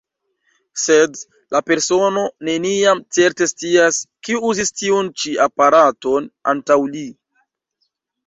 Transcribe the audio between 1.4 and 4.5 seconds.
la persono neniam certe scias, kiu